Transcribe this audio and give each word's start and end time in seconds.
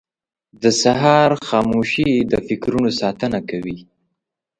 •د 0.61 0.63
سهار 0.81 1.31
خاموشي 1.47 2.11
د 2.31 2.33
فکرونو 2.47 2.89
ساتنه 3.01 3.39
کوي. 3.49 3.77